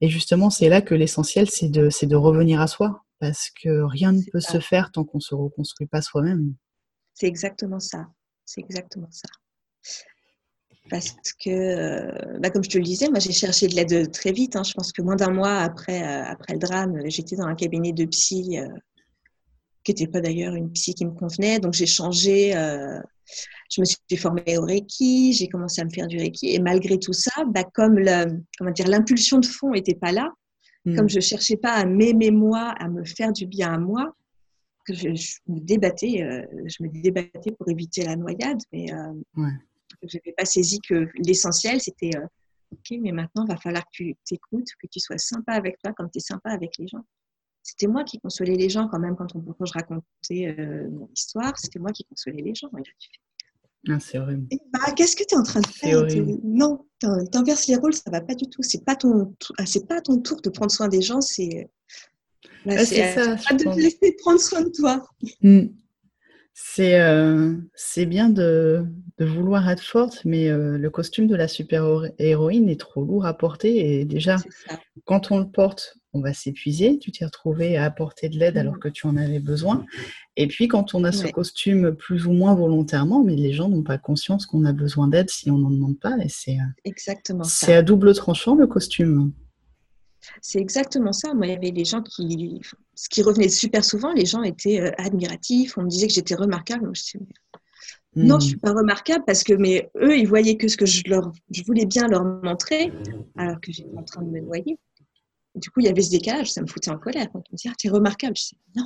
Et 0.00 0.08
justement, 0.08 0.50
c'est 0.50 0.68
là 0.68 0.80
que 0.80 0.94
l'essentiel, 0.94 1.50
c'est 1.50 1.68
de, 1.68 1.88
de 2.06 2.16
revenir 2.16 2.60
à 2.60 2.66
soi, 2.66 3.04
parce 3.18 3.50
que 3.62 3.82
rien 3.84 4.12
ne 4.12 4.22
peut 4.30 4.40
se 4.40 4.60
faire 4.60 4.92
tant 4.92 5.04
qu'on 5.04 5.18
ne 5.18 5.22
se 5.22 5.34
reconstruit 5.34 5.88
pas 5.88 6.02
soi-même. 6.02 6.54
C'est 7.14 7.26
exactement 7.26 7.80
ça. 7.80 8.06
C'est 8.44 8.60
exactement 8.60 9.08
ça. 9.10 9.28
Parce 10.90 11.14
que, 11.44 11.50
euh, 11.50 12.38
bah, 12.40 12.50
comme 12.50 12.64
je 12.64 12.70
te 12.70 12.78
le 12.78 12.84
disais, 12.84 13.08
moi 13.10 13.18
j'ai 13.18 13.32
cherché 13.32 13.66
de 13.66 13.74
l'aide 13.74 14.10
très 14.10 14.32
vite. 14.32 14.56
Hein. 14.56 14.62
Je 14.62 14.72
pense 14.72 14.92
que 14.92 15.02
moins 15.02 15.16
d'un 15.16 15.32
mois 15.32 15.58
après, 15.58 16.02
euh, 16.02 16.24
après 16.24 16.54
le 16.54 16.58
drame, 16.58 16.98
j'étais 17.06 17.36
dans 17.36 17.44
un 17.44 17.54
cabinet 17.54 17.92
de 17.92 18.06
psy, 18.06 18.58
euh, 18.58 18.68
qui 19.94 20.02
n'était 20.02 20.12
pas 20.12 20.20
d'ailleurs 20.20 20.54
une 20.54 20.70
psy 20.72 20.94
qui 20.94 21.04
me 21.04 21.12
convenait. 21.12 21.60
Donc 21.60 21.74
j'ai 21.74 21.86
changé 21.86 22.54
je 23.70 23.80
me 23.80 23.84
suis 23.84 24.16
formée 24.16 24.58
au 24.58 24.62
Reiki, 24.62 25.32
j'ai 25.32 25.48
commencé 25.48 25.80
à 25.80 25.84
me 25.84 25.90
faire 25.90 26.06
du 26.06 26.18
Reiki. 26.18 26.54
Et 26.54 26.58
malgré 26.58 26.98
tout 26.98 27.12
ça, 27.12 27.44
bah, 27.46 27.64
comme 27.64 27.98
l'impulsion 27.98 29.38
de 29.38 29.46
fond 29.46 29.72
n'était 29.72 29.94
pas 29.94 30.12
là, 30.12 30.32
hmm. 30.84 30.96
comme 30.96 31.08
je 31.08 31.16
ne 31.16 31.20
cherchais 31.20 31.56
pas 31.56 31.72
à 31.72 31.84
m'aimer 31.84 32.30
moi, 32.30 32.74
à 32.78 32.88
me 32.88 33.04
faire 33.04 33.32
du 33.32 33.46
bien 33.46 33.72
à 33.72 33.78
moi, 33.78 34.14
je, 34.88 35.08
me 35.48 35.60
débattais, 35.60 36.22
euh, 36.22 36.46
je 36.64 36.82
me 36.82 36.88
débattais 36.88 37.52
pour 37.52 37.68
éviter 37.68 38.04
la 38.04 38.16
noyade, 38.16 38.60
mais 38.72 38.90
euh, 38.92 39.12
je 40.02 40.16
n'avais 40.16 40.32
pas 40.34 40.46
saisi 40.46 40.80
que 40.80 41.08
l'essentiel, 41.16 41.78
c'était 41.78 42.16
euh, 42.16 42.26
OK, 42.72 42.98
mais 43.02 43.12
maintenant, 43.12 43.44
il 43.44 43.52
va 43.52 43.58
falloir 43.58 43.84
que 43.84 43.90
tu 43.92 44.16
t'écoutes, 44.24 44.68
que 44.82 44.86
tu 44.90 44.98
sois 44.98 45.18
sympa 45.18 45.52
avec 45.52 45.78
toi 45.78 45.92
comme 45.92 46.10
tu 46.10 46.18
es 46.18 46.20
sympa 46.22 46.50
avec 46.50 46.78
les 46.78 46.88
gens. 46.88 47.04
C'était 47.68 47.86
moi 47.86 48.02
qui 48.02 48.18
consolais 48.18 48.56
les 48.56 48.70
gens 48.70 48.88
quand 48.88 48.98
même 48.98 49.14
quand, 49.14 49.36
on, 49.36 49.40
quand 49.40 49.66
je 49.66 49.74
racontais 49.74 50.56
mon 50.90 51.06
histoire, 51.14 51.52
c'était 51.58 51.78
moi 51.78 51.92
qui 51.92 52.02
consolais 52.04 52.40
les 52.40 52.54
gens. 52.54 52.70
Ah, 53.90 54.00
c'est 54.00 54.18
horrible. 54.18 54.46
Bah, 54.72 54.90
qu'est-ce 54.96 55.14
que 55.14 55.22
tu 55.22 55.34
es 55.34 55.38
en 55.38 55.42
train 55.42 55.60
de 55.60 55.66
faire 55.66 56.02
Non, 56.42 56.86
tu 56.98 57.06
inverses 57.36 57.66
les 57.66 57.76
rôles, 57.76 57.92
ça 57.92 58.10
va 58.10 58.22
pas 58.22 58.34
du 58.34 58.48
tout. 58.48 58.62
C'est 58.62 58.82
pas 58.86 58.96
ton, 58.96 59.34
ah, 59.58 59.66
c'est 59.66 59.86
pas 59.86 60.00
ton 60.00 60.18
tour 60.22 60.40
de 60.40 60.48
prendre 60.48 60.72
soin 60.72 60.88
des 60.88 61.02
gens, 61.02 61.20
c'est. 61.20 61.68
Bah, 62.64 62.72
ah, 62.78 62.84
c'est 62.86 63.12
ça. 63.12 63.34
de 63.54 63.64
te 63.64 63.78
laisser 63.78 64.16
prendre 64.18 64.40
soin 64.40 64.62
de 64.62 64.70
toi. 64.70 65.06
Hmm. 65.42 65.66
C'est 66.60 67.00
euh, 67.00 67.54
c'est 67.76 68.04
bien 68.04 68.30
de, 68.30 68.84
de, 69.18 69.24
vouloir 69.24 69.70
être 69.70 69.82
forte, 69.82 70.22
mais 70.24 70.48
euh, 70.48 70.76
le 70.76 70.90
costume 70.90 71.28
de 71.28 71.36
la 71.36 71.46
super-héroïne 71.46 72.68
est 72.68 72.80
trop 72.80 73.04
lourd 73.04 73.26
à 73.26 73.34
porter. 73.34 74.00
Et 74.00 74.04
déjà, 74.04 74.38
quand 75.04 75.30
on 75.30 75.38
le 75.38 75.48
porte, 75.48 75.98
on 76.14 76.20
va 76.20 76.32
s'épuiser. 76.32 76.98
Tu 76.98 77.12
t'es 77.12 77.24
retrouvé 77.24 77.76
à 77.76 77.84
apporter 77.84 78.28
de 78.28 78.40
l'aide 78.40 78.58
alors 78.58 78.74
mmh. 78.74 78.80
que 78.80 78.88
tu 78.88 79.06
en 79.06 79.16
avais 79.16 79.38
besoin. 79.38 79.86
Et 80.36 80.48
puis, 80.48 80.66
quand 80.66 80.96
on 80.96 81.04
a 81.04 81.12
ce 81.12 81.28
costume 81.28 81.94
plus 81.94 82.26
ou 82.26 82.32
moins 82.32 82.56
volontairement, 82.56 83.22
mais 83.22 83.36
les 83.36 83.52
gens 83.52 83.68
n'ont 83.68 83.84
pas 83.84 83.98
conscience 83.98 84.44
qu'on 84.44 84.64
a 84.64 84.72
besoin 84.72 85.06
d'aide 85.06 85.30
si 85.30 85.52
on 85.52 85.58
n'en 85.58 85.70
demande 85.70 86.00
pas. 86.00 86.16
Et 86.24 86.28
c'est 86.28 86.56
euh, 86.56 86.72
exactement 86.84 87.44
C'est 87.44 87.74
à 87.74 87.82
double 87.82 88.12
tranchant 88.14 88.56
le 88.56 88.66
costume. 88.66 89.32
C'est 90.42 90.58
exactement 90.58 91.12
ça. 91.12 91.34
Moi, 91.34 91.46
il 91.46 91.52
y 91.52 91.56
avait 91.56 91.70
des 91.70 91.84
gens 91.84 92.02
qui, 92.02 92.60
ce 92.94 93.08
qui 93.08 93.22
revenait 93.22 93.48
super 93.48 93.84
souvent, 93.84 94.12
les 94.12 94.26
gens 94.26 94.42
étaient 94.42 94.80
euh, 94.80 94.90
admiratifs. 94.98 95.78
On 95.78 95.82
me 95.82 95.88
disait 95.88 96.06
que 96.06 96.12
j'étais 96.12 96.34
remarquable. 96.34 96.90
je 96.94 97.18
non, 98.16 98.40
je 98.40 98.46
hmm. 98.46 98.48
suis 98.48 98.56
pas 98.56 98.72
remarquable 98.72 99.24
parce 99.26 99.44
que 99.44 99.52
mais 99.52 99.90
eux, 99.96 100.16
ils 100.16 100.26
voyaient 100.26 100.56
que 100.56 100.66
ce 100.66 100.76
que 100.76 100.86
je 100.86 101.02
leur, 101.06 101.30
je 101.50 101.62
voulais 101.64 101.86
bien 101.86 102.08
leur 102.08 102.24
montrer, 102.24 102.92
alors 103.36 103.60
que 103.60 103.70
j'étais 103.70 103.96
en 103.96 104.02
train 104.02 104.22
de 104.22 104.30
me 104.30 104.40
noyer. 104.40 104.78
Du 105.54 105.70
coup, 105.70 105.80
il 105.80 105.86
y 105.86 105.88
avait 105.88 106.02
ce 106.02 106.10
décalage, 106.10 106.50
ça 106.50 106.62
me 106.62 106.66
foutait 106.66 106.90
en 106.90 106.98
colère. 106.98 107.28
Quand 107.32 107.38
on 107.38 107.52
me 107.52 107.56
disait, 107.56 107.68
ah, 107.70 107.76
tu 107.78 107.86
es 107.86 107.90
remarquable, 107.90 108.34
je 108.36 108.42
disais, 108.42 108.56
non, 108.76 108.84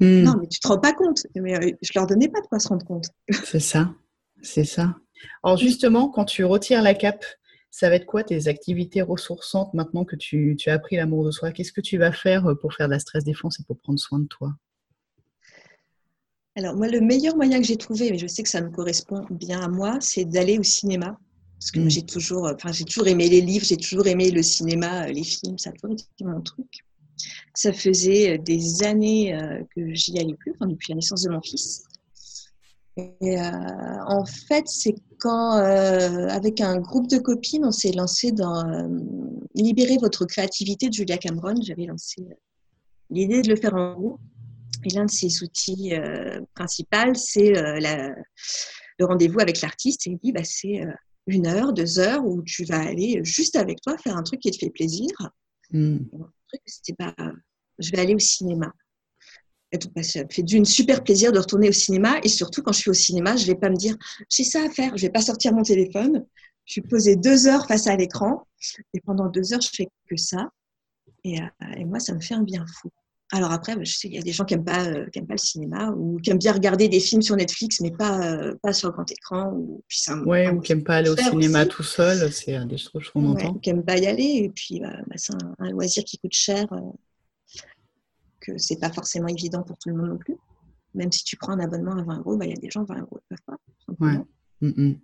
hmm. 0.00 0.22
non, 0.22 0.34
mais 0.40 0.48
tu 0.48 0.58
te 0.58 0.68
rends 0.68 0.78
pas 0.78 0.94
compte. 0.94 1.26
Mais 1.36 1.54
euh, 1.54 1.70
je 1.80 1.90
leur 1.94 2.06
donnais 2.06 2.28
pas 2.28 2.40
de 2.40 2.46
quoi 2.46 2.58
se 2.58 2.68
rendre 2.68 2.84
compte. 2.84 3.06
C'est 3.44 3.60
ça, 3.60 3.94
c'est 4.42 4.64
ça. 4.64 4.96
Alors 5.44 5.58
justement, 5.58 6.08
quand 6.08 6.24
tu 6.24 6.44
retires 6.44 6.82
la 6.82 6.94
cape, 6.94 7.24
ça 7.72 7.88
va 7.88 7.96
être 7.96 8.04
quoi 8.04 8.22
tes 8.22 8.48
activités 8.48 9.00
ressourçantes 9.00 9.72
maintenant 9.72 10.04
que 10.04 10.14
tu, 10.14 10.56
tu 10.58 10.68
as 10.68 10.74
appris 10.74 10.96
l'amour 10.96 11.24
de 11.24 11.30
soi? 11.30 11.52
Qu'est-ce 11.52 11.72
que 11.72 11.80
tu 11.80 11.96
vas 11.96 12.12
faire 12.12 12.46
euh, 12.46 12.54
pour 12.54 12.74
faire 12.74 12.86
de 12.86 12.92
la 12.92 12.98
stress 12.98 13.24
défense 13.24 13.58
et 13.58 13.64
pour 13.64 13.78
prendre 13.78 13.98
soin 13.98 14.18
de 14.18 14.26
toi? 14.26 14.54
Alors, 16.54 16.76
moi, 16.76 16.86
le 16.86 17.00
meilleur 17.00 17.34
moyen 17.34 17.58
que 17.58 17.66
j'ai 17.66 17.78
trouvé, 17.78 18.10
mais 18.10 18.18
je 18.18 18.26
sais 18.26 18.42
que 18.42 18.50
ça 18.50 18.60
me 18.60 18.68
correspond 18.68 19.24
bien 19.30 19.62
à 19.62 19.68
moi, 19.68 19.96
c'est 20.00 20.26
d'aller 20.26 20.58
au 20.58 20.62
cinéma. 20.62 21.18
Parce 21.58 21.70
que 21.70 21.80
mm. 21.80 21.90
j'ai 21.90 22.02
toujours, 22.02 22.44
enfin, 22.54 22.72
j'ai 22.72 22.84
toujours 22.84 23.08
aimé 23.08 23.30
les 23.30 23.40
livres, 23.40 23.64
j'ai 23.64 23.78
toujours 23.78 24.06
aimé 24.06 24.30
le 24.30 24.42
cinéma, 24.42 25.06
euh, 25.06 25.12
les 25.12 25.24
films, 25.24 25.56
ça 25.56 25.70
a 25.70 25.72
toujours 25.72 25.94
été 25.94 26.24
mon 26.26 26.42
truc. 26.42 26.84
Ça 27.54 27.72
faisait 27.72 28.34
euh, 28.34 28.38
des 28.38 28.82
années 28.82 29.34
que 29.74 29.94
j'y 29.94 30.18
allais 30.18 30.34
plus, 30.34 30.52
depuis 30.60 30.90
la 30.90 30.96
naissance 30.96 31.22
de 31.22 31.30
mon 31.30 31.40
fils. 31.40 31.84
Et 32.96 33.38
en 33.40 34.24
fait, 34.24 34.64
c'est 34.66 34.94
quand, 35.18 35.52
avec 35.52 36.60
un 36.60 36.78
groupe 36.78 37.08
de 37.08 37.18
copines, 37.18 37.64
on 37.64 37.72
s'est 37.72 37.92
lancé 37.92 38.32
dans 38.32 38.64
Libérer 39.54 39.96
votre 39.98 40.24
créativité 40.26 40.88
de 40.88 40.94
Julia 40.94 41.16
Cameron. 41.18 41.54
J'avais 41.62 41.86
lancé 41.86 42.26
l'idée 43.10 43.42
de 43.42 43.48
le 43.48 43.56
faire 43.56 43.74
en 43.74 43.94
groupe. 43.94 44.20
Et 44.84 44.90
l'un 44.90 45.04
de 45.04 45.10
ses 45.10 45.42
outils 45.42 45.92
principaux, 46.54 47.14
c'est 47.14 47.52
le 47.52 49.04
rendez-vous 49.04 49.40
avec 49.40 49.60
l'artiste. 49.60 50.06
Et 50.06 50.10
il 50.10 50.18
dit, 50.18 50.32
bah, 50.32 50.44
c'est 50.44 50.84
une 51.26 51.46
heure, 51.46 51.72
deux 51.72 51.98
heures 51.98 52.26
où 52.26 52.42
tu 52.42 52.64
vas 52.64 52.80
aller 52.80 53.20
juste 53.24 53.56
avec 53.56 53.80
toi 53.80 53.96
faire 53.98 54.16
un 54.16 54.22
truc 54.22 54.40
qui 54.40 54.50
te 54.50 54.58
fait 54.58 54.70
plaisir. 54.70 55.08
Mm. 55.70 55.98
C'était 56.66 56.94
pas, 56.94 57.14
je 57.78 57.90
vais 57.90 58.00
aller 58.00 58.14
au 58.14 58.18
cinéma. 58.18 58.72
Bah, 59.94 60.02
ça 60.02 60.20
fait 60.30 60.42
d'une 60.42 60.64
super 60.64 61.02
plaisir 61.02 61.32
de 61.32 61.38
retourner 61.38 61.68
au 61.68 61.72
cinéma. 61.72 62.18
Et 62.22 62.28
surtout, 62.28 62.62
quand 62.62 62.72
je 62.72 62.78
suis 62.78 62.90
au 62.90 62.94
cinéma, 62.94 63.36
je 63.36 63.46
vais 63.46 63.54
pas 63.54 63.70
me 63.70 63.76
dire, 63.76 63.96
j'ai 64.30 64.44
ça 64.44 64.62
à 64.64 64.70
faire. 64.70 64.96
Je 64.96 65.02
vais 65.02 65.12
pas 65.12 65.22
sortir 65.22 65.52
mon 65.52 65.62
téléphone. 65.62 66.24
Je 66.64 66.72
suis 66.72 66.82
posée 66.82 67.16
deux 67.16 67.46
heures 67.46 67.66
face 67.66 67.86
à 67.86 67.96
l'écran. 67.96 68.46
Et 68.94 69.00
pendant 69.00 69.28
deux 69.28 69.52
heures, 69.52 69.60
je 69.60 69.70
fais 69.74 69.88
que 70.08 70.16
ça. 70.16 70.48
Et, 71.24 71.40
euh, 71.40 71.46
et 71.76 71.84
moi, 71.84 72.00
ça 72.00 72.14
me 72.14 72.20
fait 72.20 72.34
un 72.34 72.42
bien 72.42 72.64
fou. 72.66 72.90
Alors 73.34 73.50
après, 73.50 73.74
je 73.82 73.90
sais 73.90 74.08
qu'il 74.08 74.16
y 74.16 74.20
a 74.20 74.22
des 74.22 74.32
gens 74.32 74.44
qui 74.44 74.54
n'aiment 74.54 74.64
pas, 74.66 74.84
euh, 74.84 75.06
pas 75.06 75.34
le 75.34 75.38
cinéma 75.38 75.90
ou 75.96 76.18
qui 76.18 76.30
aiment 76.30 76.38
bien 76.38 76.52
regarder 76.52 76.88
des 76.88 77.00
films 77.00 77.22
sur 77.22 77.34
Netflix, 77.34 77.80
mais 77.80 77.90
pas, 77.90 78.20
euh, 78.20 78.54
pas 78.62 78.74
sur 78.74 78.88
le 78.88 78.92
grand 78.92 79.10
écran. 79.10 79.50
Ou, 79.54 79.82
puis 79.88 79.98
ouais, 80.26 80.50
ou 80.50 80.60
qui 80.60 80.72
n'aiment 80.72 80.84
pas 80.84 80.96
aller 80.96 81.08
au 81.08 81.16
cinéma 81.16 81.64
tout 81.64 81.82
seul. 81.82 82.30
C'est 82.30 82.62
des 82.66 82.76
choses 82.76 83.08
qu'on 83.08 83.30
entend. 83.30 83.54
Qui 83.54 83.70
n'aiment 83.72 83.84
pas 83.84 83.96
y 83.96 84.06
aller. 84.06 84.42
Et 84.44 84.50
puis, 84.54 84.80
bah, 84.80 84.98
bah, 85.06 85.14
c'est 85.16 85.32
un, 85.32 85.70
loisir 85.70 86.04
qui 86.04 86.18
coûte 86.18 86.34
cher, 86.34 86.66
euh, 86.72 86.80
que 88.42 88.58
c'est 88.58 88.78
pas 88.78 88.92
forcément 88.92 89.28
évident 89.28 89.62
pour 89.62 89.78
tout 89.78 89.88
le 89.88 89.96
monde 89.96 90.08
non 90.10 90.18
plus. 90.18 90.36
Même 90.94 91.10
si 91.10 91.24
tu 91.24 91.36
prends 91.36 91.52
un 91.52 91.60
abonnement 91.60 91.92
à 91.92 92.02
20 92.02 92.18
euros, 92.18 92.36
bah, 92.36 92.44
il 92.44 92.50
y 92.50 92.56
a 92.56 92.60
des 92.60 92.70
gens, 92.70 92.84
20 92.84 93.00
euros, 93.00 93.18
ils 93.30 93.34
ne 93.34 93.36
peuvent 93.36 93.46
pas. 93.46 94.04
Ouais. 94.04 94.18
Mm, 94.60 94.88
mm. 94.88 95.00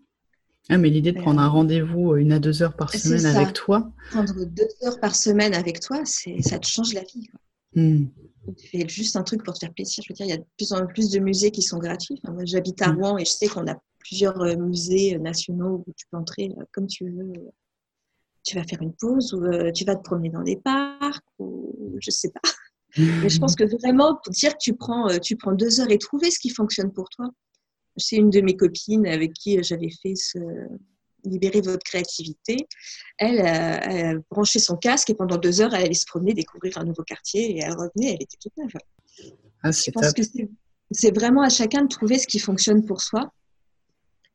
Ah, 0.71 0.77
mais 0.77 0.91
l'idée 0.91 1.13
de 1.13 1.21
prendre 1.21 1.41
un 1.41 1.49
rendez-vous 1.49 2.15
une 2.17 2.33
à 2.33 2.39
deux 2.39 2.63
heures 2.63 2.77
par 2.77 2.93
semaine 2.93 3.25
avec 3.25 3.55
toi. 3.55 3.91
Prendre 4.11 4.45
deux 4.45 4.69
heures 4.85 5.01
par 5.01 5.17
semaine 5.17 5.55
avec 5.55 5.81
toi, 5.81 6.03
ça 6.05 6.59
te 6.59 6.67
change 6.67 6.93
la 6.93 7.03
vie. 7.03 7.27
Quoi. 7.27 7.41
Tu 8.57 8.69
fais 8.69 8.89
juste 8.89 9.17
un 9.17 9.23
truc 9.23 9.43
pour 9.45 9.55
te 9.55 9.61
faire 9.61 9.73
plaisir. 9.73 10.03
Je 10.07 10.13
veux 10.13 10.15
dire, 10.15 10.27
il 10.27 10.31
y 10.31 10.33
a 10.33 10.39
de 10.39 10.47
plus 10.57 10.73
en 10.73 10.87
plus 10.87 11.11
de 11.11 11.21
musées 11.21 11.51
qui 11.51 11.63
sont 11.63 11.79
gratuits. 11.79 12.21
moi, 12.25 12.45
j'habite 12.45 12.83
à. 12.83 12.93
Rouen 12.93 13.19
et 13.19 13.25
je 13.25 13.31
sais 13.31 13.47
qu'on 13.47 13.67
a 13.67 13.81
plusieurs 13.99 14.41
euh, 14.41 14.57
musées 14.57 15.17
euh, 15.17 15.19
nationaux 15.19 15.85
où 15.87 15.93
tu 15.97 16.07
peux 16.11 16.17
entrer 16.17 16.51
euh, 16.59 16.65
comme 16.73 16.87
tu 16.87 17.11
veux. 17.11 17.33
Tu 18.45 18.57
vas 18.57 18.65
faire 18.65 18.81
une 18.81 18.95
pause 18.95 19.35
ou 19.35 19.43
tu 19.73 19.85
vas 19.85 19.95
te 19.95 20.03
promener 20.03 20.31
dans 20.31 20.43
des 20.43 20.57
parcs 20.57 21.25
ou 21.39 21.97
je 22.01 22.11
sais 22.11 22.31
pas. 22.31 22.41
Mais 22.99 23.29
je 23.29 23.39
pense 23.39 23.55
que 23.55 23.65
vraiment, 23.65 24.17
pour 24.23 24.33
dire 24.33 24.53
que 24.53 24.59
tu 24.61 24.75
prends, 24.75 25.09
tu 25.19 25.37
prends 25.37 25.53
deux 25.53 25.81
heures 25.81 25.91
et 25.91 25.99
trouver 25.99 26.31
ce 26.31 26.39
qui 26.39 26.51
fonctionne 26.51 26.93
pour 26.93 27.09
toi. 27.11 27.31
C'est 27.97 28.17
une 28.17 28.31
de 28.31 28.41
mes 28.41 28.57
copines 28.57 29.07
avec 29.07 29.33
qui 29.33 29.63
j'avais 29.63 29.91
fait 30.03 30.15
ce, 30.15 30.39
libérer 31.25 31.61
votre 31.61 31.83
créativité. 31.85 32.57
Elle, 33.19 33.41
euh, 33.41 33.79
elle, 33.83 34.21
branchait 34.31 34.59
son 34.59 34.77
casque 34.77 35.11
et 35.11 35.15
pendant 35.15 35.37
deux 35.37 35.61
heures, 35.61 35.75
elle 35.75 35.85
allait 35.85 35.95
se 35.95 36.07
promener, 36.07 36.35
découvrir 36.35 36.79
un 36.79 36.85
nouveau 36.85 37.03
quartier 37.03 37.57
et 37.57 37.61
elle 37.61 37.73
revenait, 37.73 38.15
elle 38.15 38.23
était 38.23 38.37
toute 38.41 38.57
neuve. 38.57 38.73
Ah, 39.63 39.71
Je 39.71 39.91
pense 39.91 40.13
que 40.13 40.23
c'est 40.91 41.15
vraiment 41.15 41.43
à 41.43 41.49
chacun 41.49 41.83
de 41.83 41.89
trouver 41.89 42.19
ce 42.19 42.27
qui 42.27 42.39
fonctionne 42.39 42.85
pour 42.85 43.01
soi 43.01 43.33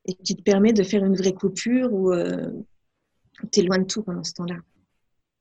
et 0.05 0.13
qui 0.15 0.35
te 0.35 0.41
permet 0.41 0.73
de 0.73 0.83
faire 0.83 1.03
une 1.03 1.15
vraie 1.15 1.33
coupure 1.33 1.93
ou 1.93 2.11
euh, 2.11 2.51
tu 3.51 3.61
es 3.61 3.63
loin 3.63 3.79
de 3.79 3.85
tout 3.85 4.03
pendant 4.03 4.23
ce 4.23 4.33
temps-là. 4.33 4.57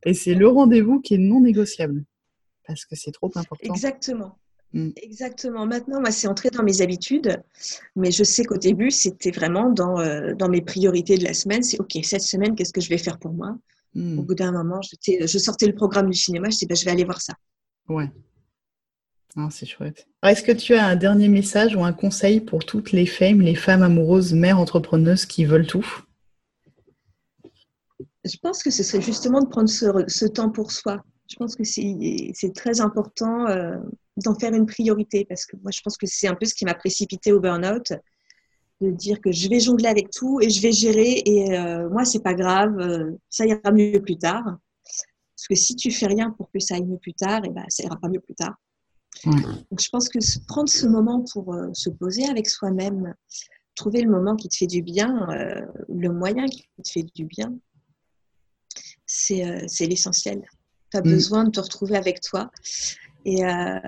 Et 0.04 0.14
c'est 0.14 0.34
le 0.34 0.48
rendez-vous 0.48 1.00
qui 1.00 1.14
est 1.14 1.18
non 1.18 1.40
négociable 1.40 2.04
parce 2.66 2.84
que 2.84 2.96
c'est 2.96 3.12
trop 3.12 3.30
important. 3.34 3.72
Exactement. 3.72 4.38
Mm. 4.72 4.90
Exactement. 4.96 5.66
Maintenant, 5.66 6.00
moi, 6.00 6.10
c'est 6.10 6.28
entré 6.28 6.50
dans 6.50 6.62
mes 6.62 6.80
habitudes, 6.80 7.42
mais 7.96 8.10
je 8.10 8.24
sais 8.24 8.44
qu'au 8.44 8.56
début, 8.56 8.90
c'était 8.90 9.30
vraiment 9.30 9.70
dans, 9.70 9.98
euh, 10.00 10.34
dans 10.34 10.48
mes 10.48 10.62
priorités 10.62 11.18
de 11.18 11.24
la 11.24 11.34
semaine. 11.34 11.62
C'est 11.62 11.80
OK, 11.80 11.98
cette 12.02 12.22
semaine, 12.22 12.54
qu'est-ce 12.54 12.72
que 12.72 12.80
je 12.80 12.88
vais 12.88 12.98
faire 12.98 13.18
pour 13.18 13.32
moi? 13.32 13.56
Mm. 13.94 14.18
Au 14.18 14.22
bout 14.22 14.34
d'un 14.34 14.52
moment, 14.52 14.80
je, 14.82 15.26
je, 15.26 15.38
sortais 15.38 15.66
le 15.66 15.74
programme 15.74 16.08
du 16.10 16.18
cinéma, 16.18 16.48
je 16.48 16.54
disais, 16.54 16.66
ben, 16.66 16.76
je 16.76 16.84
vais 16.84 16.90
aller 16.90 17.04
voir 17.04 17.20
ça. 17.20 17.34
Ouais. 17.88 18.10
c'est 19.50 19.66
chouette. 19.66 20.06
Est-ce 20.22 20.42
que 20.42 20.52
tu 20.52 20.74
as 20.74 20.86
un 20.86 20.96
dernier 20.96 21.28
message 21.28 21.76
ou 21.76 21.84
un 21.84 21.92
conseil 21.92 22.40
pour 22.40 22.64
toutes 22.64 22.92
les 22.92 23.06
femmes, 23.06 23.42
les 23.42 23.54
femmes 23.54 23.82
amoureuses, 23.82 24.32
mères 24.32 24.58
entrepreneuses 24.58 25.26
qui 25.26 25.44
veulent 25.44 25.66
tout? 25.66 25.86
Je 28.24 28.36
pense 28.40 28.62
que 28.62 28.70
ce 28.70 28.84
serait 28.84 29.02
justement 29.02 29.40
de 29.40 29.48
prendre 29.48 29.68
ce, 29.68 29.86
ce 30.06 30.26
temps 30.26 30.48
pour 30.48 30.70
soi. 30.70 31.02
Je 31.28 31.36
pense 31.36 31.56
que 31.56 31.64
c'est 31.64 32.52
très 32.54 32.80
important. 32.80 33.46
Euh, 33.48 33.78
d'en 34.18 34.34
faire 34.34 34.52
une 34.52 34.66
priorité 34.66 35.24
parce 35.24 35.46
que 35.46 35.56
moi, 35.56 35.70
je 35.70 35.80
pense 35.80 35.96
que 35.96 36.06
c'est 36.06 36.28
un 36.28 36.34
peu 36.34 36.44
ce 36.44 36.54
qui 36.54 36.64
m'a 36.64 36.74
précipité 36.74 37.32
au 37.32 37.40
burn-out, 37.40 37.92
de 38.80 38.90
dire 38.90 39.20
que 39.20 39.32
je 39.32 39.48
vais 39.48 39.60
jongler 39.60 39.88
avec 39.88 40.10
tout 40.10 40.40
et 40.40 40.50
je 40.50 40.60
vais 40.60 40.72
gérer 40.72 41.22
et 41.24 41.56
euh, 41.56 41.88
moi, 41.88 42.04
c'est 42.04 42.22
pas 42.22 42.34
grave, 42.34 42.78
euh, 42.78 43.12
ça 43.30 43.46
ira 43.46 43.70
mieux 43.72 44.00
plus 44.02 44.18
tard. 44.18 44.44
Parce 44.44 45.48
que 45.48 45.54
si 45.54 45.76
tu 45.76 45.90
fais 45.90 46.06
rien 46.06 46.30
pour 46.30 46.50
que 46.50 46.60
ça 46.60 46.74
aille 46.74 46.84
mieux 46.84 46.98
plus 46.98 47.14
tard, 47.14 47.44
et 47.44 47.48
eh 47.48 47.52
ben, 47.52 47.64
ça 47.68 47.84
ira 47.84 47.96
pas 47.96 48.08
mieux 48.08 48.20
plus 48.20 48.34
tard. 48.34 48.54
Donc, 49.24 49.80
je 49.80 49.88
pense 49.90 50.08
que 50.08 50.18
prendre 50.46 50.68
ce 50.68 50.86
moment 50.86 51.24
pour 51.32 51.54
se 51.74 51.90
poser 51.90 52.26
avec 52.26 52.48
soi-même, 52.48 53.14
trouver 53.74 54.02
le 54.02 54.10
moment 54.10 54.36
qui 54.36 54.48
te 54.48 54.56
fait 54.56 54.66
du 54.66 54.82
bien, 54.82 55.26
le 55.88 56.08
moyen 56.08 56.46
qui 56.46 56.66
te 56.82 56.90
fait 56.90 57.06
du 57.14 57.26
bien, 57.26 57.52
c'est 59.06 59.86
l'essentiel. 59.86 60.42
Tu 60.92 60.98
as 60.98 61.00
mm. 61.00 61.10
besoin 61.10 61.44
de 61.44 61.50
te 61.50 61.60
retrouver 61.60 61.96
avec 61.96 62.20
toi. 62.20 62.50
Et 63.24 63.44
euh, 63.44 63.78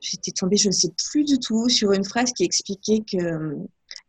j'étais 0.00 0.32
tombée, 0.32 0.56
je 0.56 0.68
ne 0.68 0.72
sais 0.72 0.92
plus 1.10 1.24
du 1.24 1.38
tout, 1.38 1.68
sur 1.68 1.92
une 1.92 2.04
phrase 2.04 2.32
qui 2.32 2.44
expliquait 2.44 3.00
que 3.00 3.16
euh, 3.16 3.56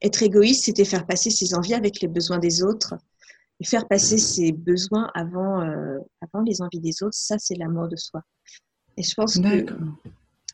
être 0.01 0.23
égoïste, 0.23 0.65
c'était 0.65 0.85
faire 0.85 1.05
passer 1.05 1.29
ses 1.29 1.53
envies 1.53 1.75
avec 1.75 2.01
les 2.01 2.07
besoins 2.07 2.39
des 2.39 2.63
autres. 2.63 2.95
Et 3.59 3.65
faire 3.65 3.87
passer 3.87 4.17
ses 4.17 4.51
besoins 4.51 5.11
avant, 5.13 5.61
euh, 5.61 5.99
avant 6.21 6.43
les 6.43 6.63
envies 6.63 6.79
des 6.79 7.03
autres, 7.03 7.15
ça, 7.15 7.37
c'est 7.37 7.53
l'amour 7.55 7.87
de 7.87 7.95
soi. 7.95 8.23
Et 8.97 9.03
je 9.03 9.13
pense 9.13 9.37
que 9.37 9.65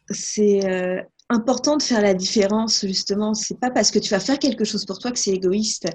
c'est 0.10 1.08
important 1.30 1.78
de 1.78 1.84
faire 1.84 2.02
la 2.02 2.14
différence, 2.14 2.86
justement. 2.86 3.34
C'est 3.34 3.60
pas 3.60 3.72
parce 3.72 3.92
que 3.92 4.00
tu 4.00 4.10
vas 4.10 4.20
faire 4.20 4.38
quelque 4.38 4.66
chose 4.66 4.86
pour 4.86 5.00
toi 5.00 5.12
que 5.12 5.20
c'est 5.20 5.32
égoïste. 5.32 5.88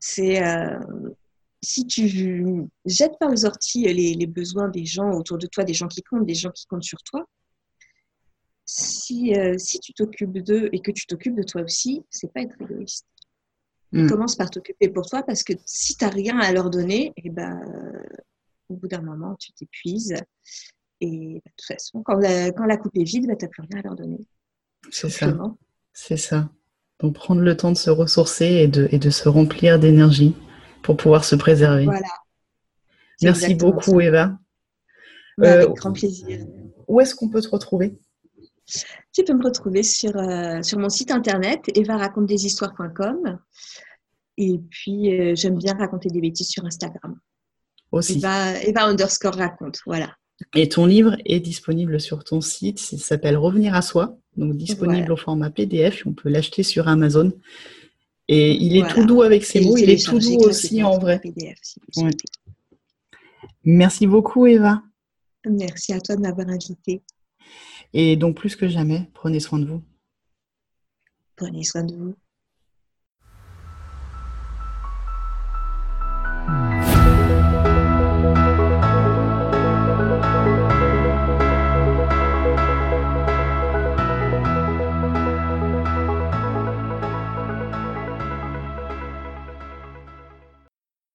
C'est 0.00 0.40
si 1.62 1.86
tu 1.86 2.66
jettes 2.84 3.18
par 3.20 3.30
les 3.30 3.44
orties 3.44 3.84
les, 3.84 4.26
besoins 4.26 4.68
des 4.68 4.84
gens 4.84 5.12
autour 5.12 5.38
de 5.38 5.46
toi, 5.46 5.64
des 5.64 5.74
gens 5.74 5.88
qui 5.88 6.02
comptent, 6.02 6.26
des 6.26 6.34
gens 6.34 6.50
qui 6.50 6.66
comptent 6.66 6.82
sur 6.82 7.02
toi, 7.02 7.24
si, 8.66 9.34
euh, 9.34 9.56
si 9.58 9.78
tu 9.78 9.92
t'occupes 9.92 10.38
d'eux 10.38 10.68
et 10.72 10.80
que 10.80 10.90
tu 10.90 11.06
t'occupes 11.06 11.36
de 11.36 11.42
toi 11.42 11.62
aussi, 11.62 12.02
c'est 12.10 12.32
pas 12.32 12.42
être 12.42 12.60
égoïste. 12.60 13.06
Hmm. 13.92 14.08
Commence 14.08 14.36
par 14.36 14.50
t'occuper 14.50 14.88
pour 14.88 15.08
toi 15.08 15.22
parce 15.22 15.42
que 15.44 15.52
si 15.66 15.96
tu 15.96 16.04
n'as 16.04 16.10
rien 16.10 16.38
à 16.38 16.52
leur 16.52 16.70
donner, 16.70 17.12
et 17.16 17.22
eh 17.24 17.30
ben, 17.30 17.60
au 18.68 18.76
bout 18.76 18.88
d'un 18.88 19.02
moment, 19.02 19.36
tu 19.38 19.52
t'épuises. 19.52 20.14
Et 21.00 21.34
bah, 21.34 21.50
de 21.50 21.52
toute 21.56 21.66
façon, 21.66 22.02
quand 22.02 22.14
la, 22.14 22.50
quand 22.52 22.64
la 22.64 22.76
coupe 22.76 22.96
est 22.96 23.04
vide, 23.04 23.26
bah, 23.26 23.36
tu 23.36 23.44
n'as 23.44 23.48
plus 23.50 23.62
rien 23.62 23.80
à 23.80 23.82
leur 23.82 23.96
donner. 23.96 24.26
C'est 24.90 25.10
ça. 25.10 25.36
C'est 25.92 26.16
ça. 26.16 26.50
Donc 27.00 27.14
prendre 27.14 27.42
le 27.42 27.56
temps 27.56 27.72
de 27.72 27.76
se 27.76 27.90
ressourcer 27.90 28.46
et 28.46 28.68
de, 28.68 28.88
et 28.90 28.98
de 28.98 29.10
se 29.10 29.28
remplir 29.28 29.78
d'énergie 29.78 30.34
pour 30.82 30.96
pouvoir 30.96 31.24
se 31.24 31.34
préserver. 31.34 31.84
Voilà. 31.84 32.08
Merci 33.22 33.54
beaucoup, 33.54 34.00
Eva. 34.00 34.38
Bah, 35.38 35.52
avec 35.52 35.68
euh, 35.68 35.72
grand 35.72 35.92
plaisir. 35.92 36.44
Où 36.88 37.00
est-ce 37.00 37.14
qu'on 37.14 37.28
peut 37.28 37.40
te 37.40 37.48
retrouver? 37.48 37.98
Tu 39.12 39.24
peux 39.24 39.34
me 39.34 39.44
retrouver 39.44 39.82
sur, 39.82 40.16
euh, 40.16 40.62
sur 40.62 40.78
mon 40.78 40.88
site 40.88 41.10
internet 41.10 41.60
evaracontedeshistoires.com 41.76 43.38
et 44.38 44.58
puis 44.70 45.18
euh, 45.18 45.34
j'aime 45.34 45.58
bien 45.58 45.74
raconter 45.74 46.08
des 46.08 46.20
bêtises 46.20 46.48
sur 46.48 46.64
Instagram. 46.64 47.18
Aussi. 47.90 48.18
Eva, 48.18 48.86
underscore 48.86 49.34
raconte, 49.34 49.80
voilà. 49.84 50.16
Et 50.54 50.68
ton 50.68 50.86
livre 50.86 51.16
est 51.26 51.40
disponible 51.40 52.00
sur 52.00 52.24
ton 52.24 52.40
site. 52.40 52.92
Il 52.92 52.98
s'appelle 53.00 53.36
Revenir 53.36 53.74
à 53.74 53.82
soi, 53.82 54.16
donc 54.36 54.56
disponible 54.56 55.12
au 55.12 55.16
format 55.16 55.50
PDF. 55.50 56.02
On 56.06 56.14
peut 56.14 56.30
l'acheter 56.30 56.62
sur 56.62 56.88
Amazon. 56.88 57.32
Et 58.34 58.52
il 58.54 58.78
est 58.78 58.88
tout 58.88 59.04
doux 59.04 59.20
avec 59.20 59.44
ses 59.44 59.60
mots, 59.60 59.76
il 59.76 59.90
est 59.90 60.02
tout 60.02 60.18
doux 60.18 60.38
aussi 60.38 60.82
en 60.82 60.98
vrai. 60.98 61.20
Merci 63.62 64.06
beaucoup 64.06 64.46
Eva. 64.46 64.82
Merci 65.44 65.92
à 65.92 66.00
toi 66.00 66.16
de 66.16 66.22
m'avoir 66.22 66.48
invité. 66.48 67.02
Et 67.92 68.16
donc 68.16 68.36
plus 68.36 68.56
que 68.56 68.68
jamais, 68.68 69.10
prenez 69.12 69.38
soin 69.38 69.58
de 69.58 69.66
vous. 69.66 69.82
Prenez 71.36 71.62
soin 71.62 71.84
de 71.84 71.94
vous. 71.94 72.14